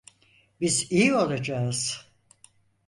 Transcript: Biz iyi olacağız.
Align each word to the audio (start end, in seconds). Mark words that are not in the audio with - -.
Biz 0.61 0.91
iyi 0.91 1.13
olacağız. 1.15 2.11